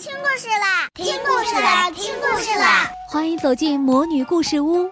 [0.00, 0.88] 听故事啦！
[0.94, 1.90] 听故事啦！
[1.90, 2.90] 听故事啦！
[3.10, 4.90] 欢迎走进魔女故事屋，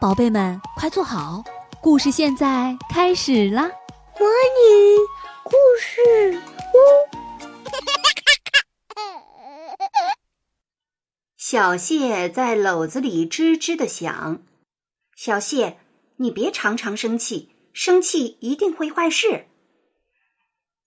[0.00, 1.44] 宝贝们快坐好，
[1.82, 3.64] 故事现在开始啦！
[4.18, 4.96] 魔女
[5.44, 6.40] 故事
[6.72, 6.78] 屋，
[11.36, 14.40] 小谢在篓子里吱吱的响。
[15.14, 15.76] 小谢，
[16.16, 19.48] 你别常常生气，生气一定会坏事。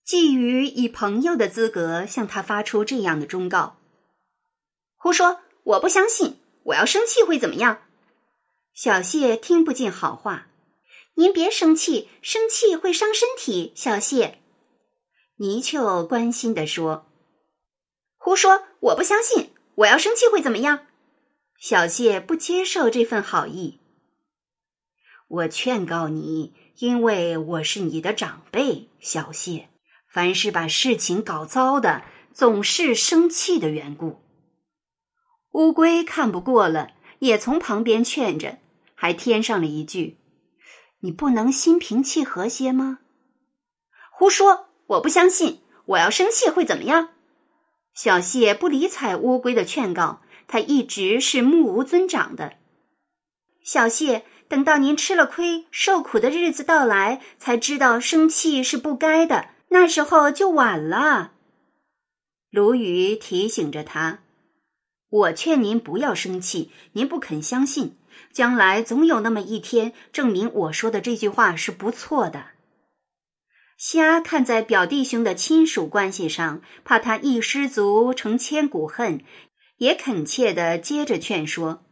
[0.06, 3.76] 鲫鱼以朋友的资格向他发出这样的忠告
[4.98, 5.40] ：“胡说！
[5.62, 6.38] 我不相信！
[6.64, 7.82] 我要生气会怎么样？”
[8.74, 10.48] 小谢听不进好话
[11.14, 14.38] ：“您别生气，生气会伤身体。”小谢，
[15.36, 17.06] 泥鳅关心地说
[18.18, 18.64] ：“胡说！
[18.80, 19.50] 我不相信！
[19.76, 20.86] 我要生气会怎么样？”
[21.58, 23.80] 小谢不接受这份好意。
[25.28, 29.69] 我劝告你，因为我是你的长辈，小谢。
[30.12, 34.20] 凡是把事情搞糟的，总是生气的缘故。
[35.52, 38.58] 乌龟看不过了，也从旁边劝着，
[38.94, 40.18] 还添上了一句
[41.00, 42.98] ：“你不能心平气和些吗？”
[44.12, 44.66] 胡说！
[44.86, 45.60] 我不相信。
[45.86, 47.10] 我要生气会怎么样？
[47.94, 52.54] 小谢不理睬乌龟的劝告，他一直是目无尊长的。
[53.64, 59.50] 小谢，等到您吃了亏、受苦的日子到来，才知道生气是不该的。
[59.70, 61.32] 那时候就晚了。
[62.50, 64.18] 鲈鱼提醒着他
[65.08, 67.96] ：“我劝您不要生气，您不肯相信，
[68.32, 72.46] 将来总有那么一天，证明我说的这句话是不错的。”
[73.78, 79.24] 虾看在表弟兄的亲属关系上，怕他一失足成千古恨，
[79.78, 81.84] 也恳切的接着劝说：“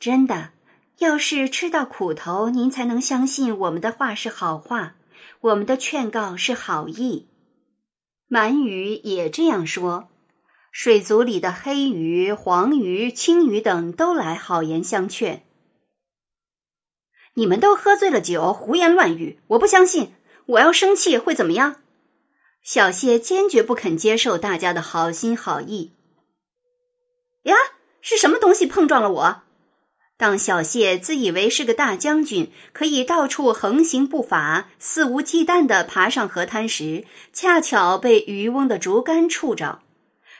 [0.00, 0.52] 真的，
[0.98, 4.96] 要是吃到苦头，您才能相信我们的话是好话。”
[5.44, 7.28] 我们的劝告是好意，
[8.30, 10.08] 鳗鱼也这样说。
[10.72, 15.44] 水族里的黑鱼、黄鱼、青鱼等都来好言相劝。
[17.34, 20.14] 你们都喝醉了酒，胡言乱语，我不相信。
[20.46, 21.82] 我要生气会怎么样？
[22.62, 25.92] 小谢坚决不肯接受大家的好心好意。
[27.42, 27.54] 呀，
[28.00, 29.42] 是什么东西碰撞了我？
[30.16, 39.80] 当小谢自以为是个大将军，可以到处横行不法、肆无忌惮地爬上河滩时，恰巧被渔翁的竹竿触着，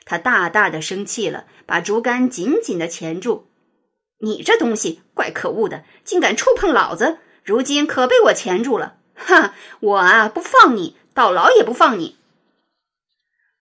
[0.05, 3.49] 他大大的生气了，把竹竿紧紧地钳住。
[4.21, 7.19] 你这东西怪可恶的，竟敢触碰老子！
[7.43, 9.55] 如今可被我钳住了，哈！
[9.81, 12.17] 我啊，不放你，到老也不放你。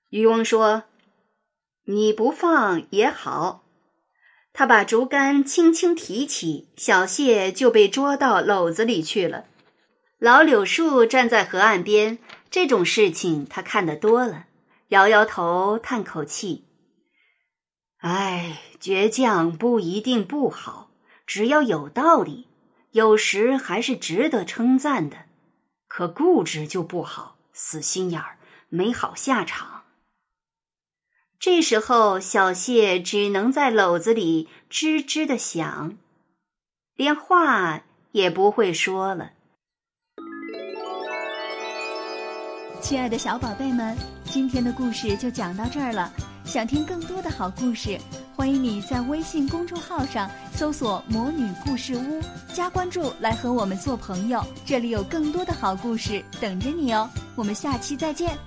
[0.09, 0.84] 渔翁说
[1.85, 3.62] ：“你不放也好。”
[4.53, 9.46] 他把竹竿轻轻提起，小谢就被捉到篓子里去了。
[10.19, 12.19] 老柳树站在河岸边，
[12.52, 14.46] 这种事情他看得多了，
[14.90, 16.66] 摇摇头，叹口气
[17.97, 20.92] ：“哎，倔强不一定不好，
[21.25, 22.47] 只要有道理，
[22.92, 25.18] 有时还是值得称赞的。
[25.88, 28.38] 可固执就不好，死心眼儿，
[28.69, 29.83] 没好下场。”
[31.46, 35.98] 这时候，小谢只能在篓子里吱吱的响，
[36.96, 37.84] 连话
[38.14, 39.31] 也不会说了。
[42.80, 43.94] 亲爱的小宝贝们，
[44.24, 46.09] 今天的故事就讲到这儿了。
[46.46, 48.00] 想听更多的好故事，
[48.38, 52.22] 欢迎你在微信公众号上搜索“魔女故事屋”，
[52.56, 54.42] 加关注来和我们做朋友。
[54.66, 57.10] 这里有更多的好故事等着你哦。
[57.36, 58.38] 我们下期再见。